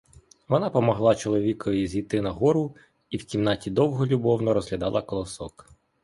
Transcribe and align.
Вона 0.47 0.69
помогла 0.69 1.15
чоловікові 1.15 1.87
зійти 1.87 2.21
нагору 2.21 2.75
і 3.09 3.17
в 3.17 3.25
кімнаті 3.25 3.71
довго 3.71 4.05
любовно 4.05 4.53
розглядала 4.53 5.01
колосок. 5.01 5.67